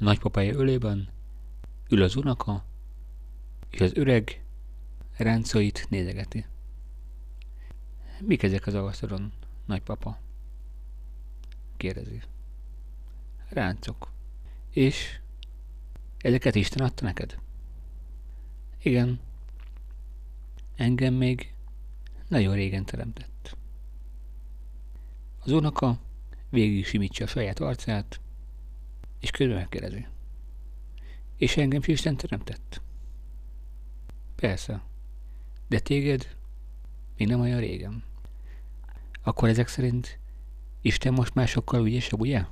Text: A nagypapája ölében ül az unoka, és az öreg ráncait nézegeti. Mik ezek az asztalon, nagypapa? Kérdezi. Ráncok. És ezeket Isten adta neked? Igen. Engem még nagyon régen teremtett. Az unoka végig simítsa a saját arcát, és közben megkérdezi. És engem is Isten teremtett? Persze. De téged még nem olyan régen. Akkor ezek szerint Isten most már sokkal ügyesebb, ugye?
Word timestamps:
A 0.00 0.04
nagypapája 0.04 0.54
ölében 0.54 1.08
ül 1.88 2.02
az 2.02 2.16
unoka, 2.16 2.64
és 3.70 3.80
az 3.80 3.94
öreg 3.94 4.44
ráncait 5.16 5.86
nézegeti. 5.88 6.46
Mik 8.20 8.42
ezek 8.42 8.66
az 8.66 8.74
asztalon, 8.74 9.32
nagypapa? 9.66 10.18
Kérdezi. 11.76 12.22
Ráncok. 13.48 14.12
És 14.70 15.20
ezeket 16.18 16.54
Isten 16.54 16.86
adta 16.86 17.04
neked? 17.04 17.38
Igen. 18.82 19.20
Engem 20.76 21.14
még 21.14 21.54
nagyon 22.28 22.54
régen 22.54 22.84
teremtett. 22.84 23.56
Az 25.38 25.52
unoka 25.52 25.98
végig 26.48 26.86
simítsa 26.86 27.24
a 27.24 27.26
saját 27.26 27.60
arcát, 27.60 28.20
és 29.20 29.30
közben 29.30 29.56
megkérdezi. 29.56 30.06
És 31.36 31.56
engem 31.56 31.80
is 31.80 31.86
Isten 31.86 32.16
teremtett? 32.16 32.82
Persze. 34.34 34.82
De 35.68 35.78
téged 35.78 36.36
még 37.16 37.28
nem 37.28 37.40
olyan 37.40 37.60
régen. 37.60 38.02
Akkor 39.22 39.48
ezek 39.48 39.68
szerint 39.68 40.18
Isten 40.80 41.12
most 41.12 41.34
már 41.34 41.48
sokkal 41.48 41.86
ügyesebb, 41.86 42.20
ugye? 42.20 42.44